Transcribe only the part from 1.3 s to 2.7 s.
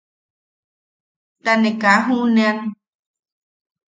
Ta ne kaa juʼunean.